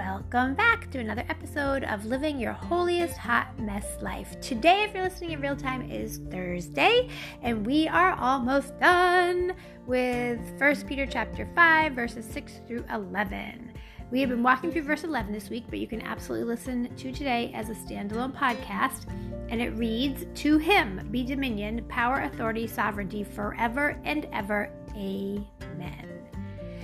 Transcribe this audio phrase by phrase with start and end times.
[0.00, 4.40] welcome back to another episode of Living Your Holiest Hot Mess Life.
[4.40, 7.10] Today, if you're listening in real time, is Thursday,
[7.42, 9.52] and we are almost done
[9.86, 13.74] with 1 Peter chapter 5, verses 6 through 11.
[14.10, 17.12] We have been walking through verse 11 this week, but you can absolutely listen to
[17.12, 19.04] today as a standalone podcast.
[19.50, 24.72] And it reads To him be dominion, power, authority, sovereignty forever and ever.
[24.96, 26.09] Amen.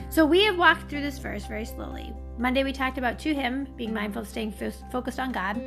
[0.09, 2.13] So we have walked through this verse very slowly.
[2.39, 4.55] Monday we talked about to him, being mindful of staying
[4.93, 5.61] focused on God.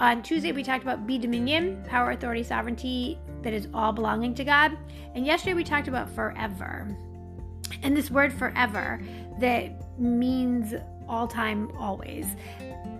[0.00, 4.44] On Tuesday we talked about be dominion, power, authority, sovereignty that is all belonging to
[4.44, 4.76] God.
[5.14, 6.88] And yesterday we talked about forever.
[7.82, 9.00] And this word forever
[9.40, 10.74] that means
[11.08, 12.26] all time, always.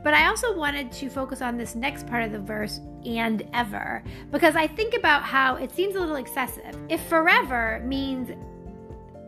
[0.04, 4.02] But I also wanted to focus on this next part of the verse, and ever,
[4.30, 6.76] because I think about how it seems a little excessive.
[6.88, 8.30] If forever means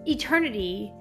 [0.07, 0.93] eternity,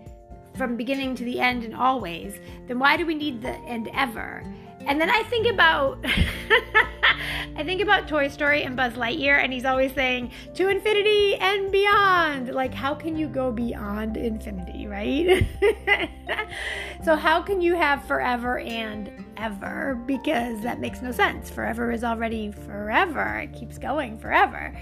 [0.56, 4.44] from beginning to the end and always, then why do we need the and ever?
[4.86, 6.04] And then I think about
[7.56, 11.72] I think about Toy Story and Buzz Lightyear and he's always saying to infinity and
[11.72, 12.54] beyond.
[12.54, 15.46] Like how can you go beyond infinity, right?
[17.04, 21.50] so how can you have forever and ever because that makes no sense.
[21.50, 23.40] Forever is already forever.
[23.40, 24.76] It keeps going forever.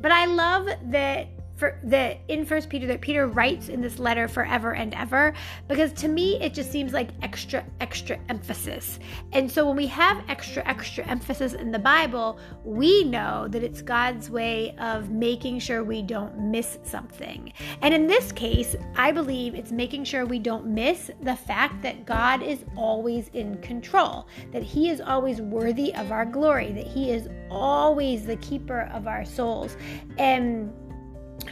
[0.00, 4.26] But I love that for the in first peter that peter writes in this letter
[4.26, 5.32] forever and ever
[5.68, 8.98] because to me it just seems like extra extra emphasis.
[9.32, 13.82] And so when we have extra extra emphasis in the bible we know that it's
[13.82, 17.52] god's way of making sure we don't miss something.
[17.82, 22.04] And in this case i believe it's making sure we don't miss the fact that
[22.04, 27.10] god is always in control that he is always worthy of our glory that he
[27.10, 29.76] is always the keeper of our souls.
[30.18, 30.72] And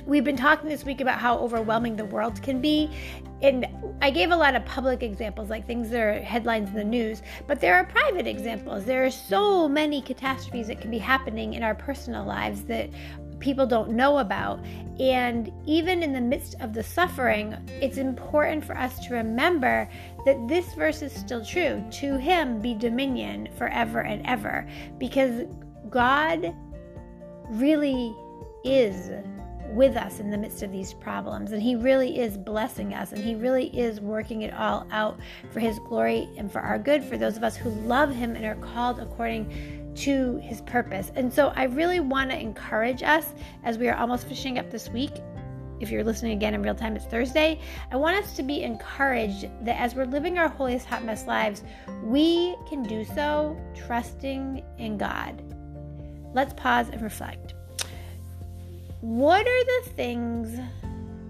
[0.07, 2.91] We've been talking this week about how overwhelming the world can be.
[3.41, 3.67] And
[4.01, 7.23] I gave a lot of public examples, like things that are headlines in the news,
[7.47, 8.85] but there are private examples.
[8.85, 12.91] There are so many catastrophes that can be happening in our personal lives that
[13.39, 14.65] people don't know about.
[15.01, 19.89] And even in the midst of the suffering, it's important for us to remember
[20.25, 21.85] that this verse is still true.
[21.91, 25.47] To him be dominion forever and ever, because
[25.91, 26.55] God
[27.51, 28.15] really
[28.65, 29.11] is
[29.73, 31.53] with us in the midst of these problems.
[31.53, 35.19] And He really is blessing us and He really is working it all out
[35.51, 38.45] for His glory and for our good, for those of us who love Him and
[38.45, 41.11] are called according to His purpose.
[41.17, 43.33] And so I really want to encourage us
[43.65, 45.13] as we are almost finishing up this week.
[45.81, 47.59] If you're listening again in real time, it's Thursday.
[47.91, 51.65] I want us to be encouraged that as we're living our holiest hot mess lives,
[52.05, 55.43] we can do so trusting in God.
[56.35, 57.55] Let's pause and reflect.
[59.03, 60.57] What are the things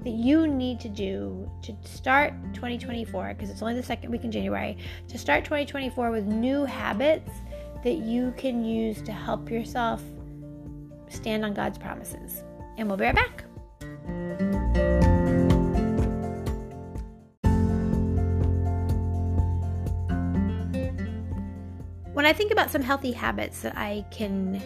[0.04, 3.28] that you need to do to start 2024?
[3.32, 4.76] Because it's only the second week in January,
[5.08, 7.30] to start 2024 with new habits
[7.82, 10.02] that you can use to help yourself
[11.08, 12.44] stand on God's promises.
[12.76, 13.44] And we'll be right back.
[22.12, 24.60] When I think about some healthy habits that I can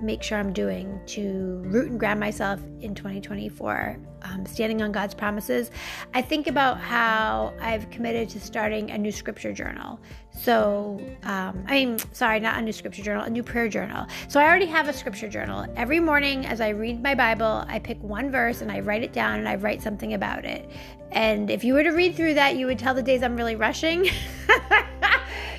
[0.00, 5.14] make sure I'm doing to root and ground myself in 2024, um, standing on God's
[5.14, 5.70] promises,
[6.14, 10.00] I think about how I've committed to starting a new scripture journal.
[10.30, 14.06] So, um, I mean, sorry, not a new scripture journal, a new prayer journal.
[14.28, 15.66] So, I already have a scripture journal.
[15.76, 19.12] Every morning as I read my Bible, I pick one verse and I write it
[19.12, 20.70] down and I write something about it.
[21.10, 23.56] And if you were to read through that, you would tell the days I'm really
[23.56, 24.08] rushing.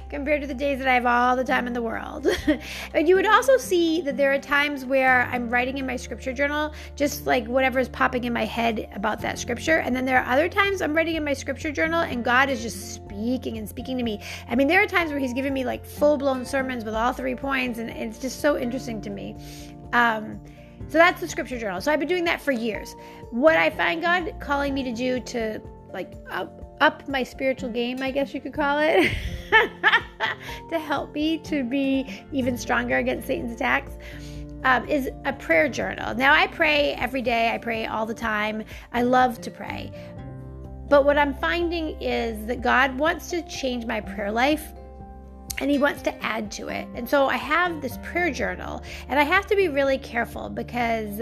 [0.09, 2.27] compared to the days that I have all the time in the world.
[2.93, 6.33] and you would also see that there are times where I'm writing in my scripture
[6.33, 9.77] journal just like whatever is popping in my head about that scripture.
[9.77, 12.61] And then there are other times I'm writing in my scripture journal and God is
[12.61, 14.21] just speaking and speaking to me.
[14.47, 17.13] I mean, there are times where He's giving me like full blown sermons with all
[17.13, 19.35] three points, and it's just so interesting to me.
[19.93, 20.39] Um,
[20.87, 21.81] so that's the scripture journal.
[21.81, 22.95] So I've been doing that for years.
[23.31, 25.61] What I find God calling me to do to
[25.93, 29.11] like up up my spiritual game, I guess you could call it,
[30.69, 33.93] to help me to be even stronger against Satan's attacks.
[34.65, 36.13] Um, is a prayer journal.
[36.13, 38.65] Now, I pray every day, I pray all the time.
[38.91, 39.89] I love to pray.
[40.89, 44.73] But what I'm finding is that God wants to change my prayer life
[45.59, 46.87] and he wants to add to it.
[46.95, 51.21] And so I have this prayer journal, and I have to be really careful because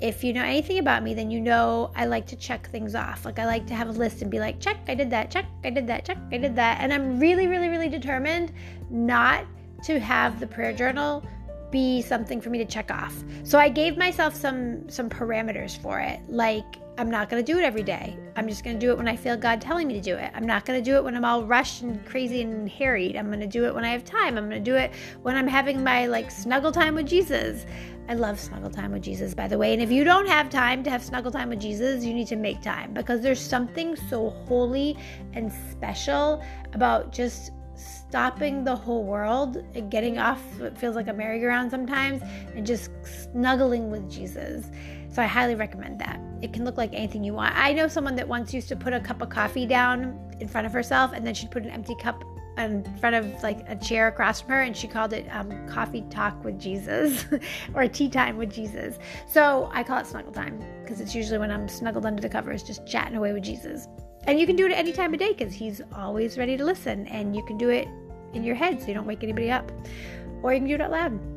[0.00, 3.24] if you know anything about me, then you know I like to check things off.
[3.24, 5.46] Like I like to have a list and be like, check, I did that, check,
[5.64, 6.80] I did that, check, I did that.
[6.80, 8.52] And I'm really, really, really determined
[8.90, 9.46] not
[9.84, 11.24] to have the prayer journal
[11.70, 13.14] be something for me to check off.
[13.42, 16.20] So I gave myself some some parameters for it.
[16.28, 16.64] Like
[16.96, 18.16] I'm not going to do it every day.
[18.36, 20.30] I'm just going to do it when I feel God telling me to do it.
[20.32, 23.16] I'm not going to do it when I'm all rushed and crazy and harried.
[23.16, 24.38] I'm going to do it when I have time.
[24.38, 24.92] I'm going to do it
[25.22, 27.66] when I'm having my like snuggle time with Jesus.
[28.08, 29.72] I love snuggle time with Jesus, by the way.
[29.72, 32.36] And if you don't have time to have snuggle time with Jesus, you need to
[32.36, 34.96] make time because there's something so holy
[35.32, 36.44] and special
[36.74, 42.22] about just stopping the whole world and getting off what feels like a merry-go-round sometimes
[42.54, 42.90] and just
[43.32, 44.66] snuggling with Jesus.
[45.12, 46.20] So I highly recommend that.
[46.44, 47.56] It can look like anything you want.
[47.56, 50.66] I know someone that once used to put a cup of coffee down in front
[50.66, 52.22] of herself and then she'd put an empty cup
[52.58, 56.04] in front of like a chair across from her and she called it um, coffee
[56.10, 57.24] talk with jesus
[57.74, 58.98] or tea time with jesus.
[59.26, 62.62] So i call it snuggle time because it's usually when i'm snuggled under the covers
[62.62, 63.88] just chatting away with jesus.
[64.26, 66.64] And you can do it at any time of day because he's always ready to
[66.64, 67.88] listen and you can do it
[68.34, 69.72] in your head so you don't wake anybody up.
[70.42, 71.33] Or you can do it out loud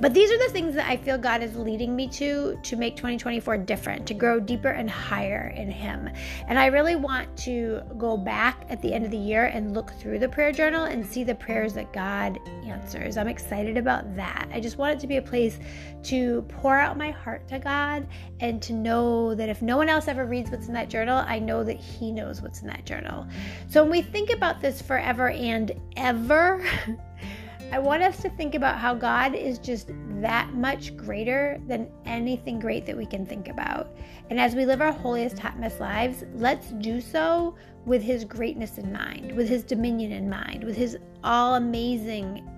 [0.00, 2.96] but these are the things that I feel God is leading me to to make
[2.96, 6.10] 2024 different, to grow deeper and higher in Him.
[6.48, 9.90] And I really want to go back at the end of the year and look
[9.92, 13.16] through the prayer journal and see the prayers that God answers.
[13.16, 14.48] I'm excited about that.
[14.52, 15.58] I just want it to be a place
[16.04, 18.06] to pour out my heart to God
[18.40, 21.38] and to know that if no one else ever reads what's in that journal, I
[21.38, 23.26] know that He knows what's in that journal.
[23.68, 26.64] So when we think about this forever and ever,
[27.72, 29.90] I want us to think about how God is just
[30.20, 33.94] that much greater than anything great that we can think about.
[34.30, 38.92] And as we live our holiest, hotmess lives, let's do so with His greatness in
[38.92, 42.48] mind, with His dominion in mind, with His all amazing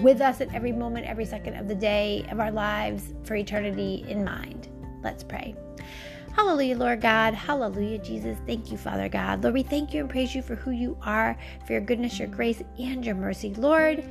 [0.00, 4.04] with us at every moment, every second of the day of our lives for eternity
[4.08, 4.68] in mind.
[5.02, 5.54] Let's pray.
[6.36, 7.32] Hallelujah, Lord God.
[7.32, 8.38] Hallelujah, Jesus.
[8.46, 9.42] Thank you, Father God.
[9.42, 11.34] Lord, we thank you and praise you for who you are,
[11.64, 13.54] for your goodness, your grace, and your mercy.
[13.54, 14.06] Lord,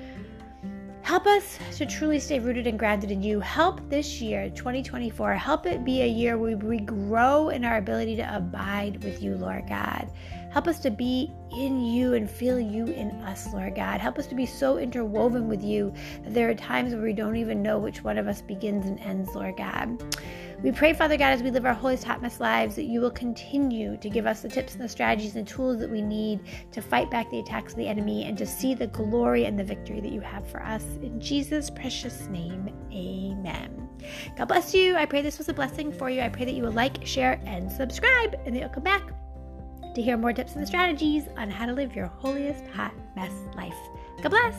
[1.05, 3.39] Help us to truly stay rooted and grounded in you.
[3.39, 8.15] Help this year, 2024, help it be a year where we grow in our ability
[8.15, 10.09] to abide with you, Lord God.
[10.51, 14.01] Help us to be in you and feel you in us, Lord God.
[14.01, 15.93] Help us to be so interwoven with you
[16.23, 18.99] that there are times where we don't even know which one of us begins and
[19.01, 20.01] ends, Lord God.
[20.63, 23.11] We pray, Father God, as we live our holiest, hot mess lives, that you will
[23.11, 26.39] continue to give us the tips and the strategies and tools that we need
[26.71, 29.63] to fight back the attacks of the enemy and to see the glory and the
[29.63, 30.83] victory that you have for us.
[31.01, 33.89] In Jesus' precious name, amen.
[34.37, 34.95] God bless you.
[34.95, 36.21] I pray this was a blessing for you.
[36.21, 39.03] I pray that you will like, share, and subscribe, and that you'll come back
[39.93, 43.75] to hear more tips and strategies on how to live your holiest hot mess life.
[44.21, 44.55] God bless.